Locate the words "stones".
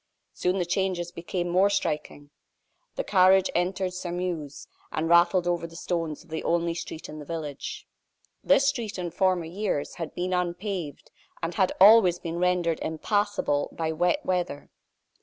5.75-6.23